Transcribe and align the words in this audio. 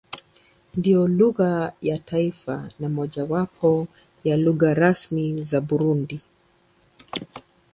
Ndiyo 0.77 1.07
lugha 1.07 1.73
ya 1.81 1.97
taifa 1.97 2.69
na 2.79 2.89
mojawapo 2.89 3.87
ya 4.23 4.37
lugha 4.37 4.73
rasmi 4.73 5.41
za 5.41 5.61
Burundi. 5.61 6.21